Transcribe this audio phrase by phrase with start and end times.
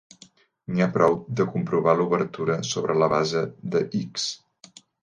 [0.71, 4.31] N'hi ha prou de comprovar l'obertura sobre la base de "X".